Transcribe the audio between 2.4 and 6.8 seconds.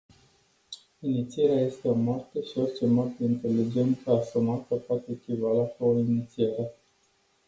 și orice moarte inteligent asumată poate echivala cu o inițiere.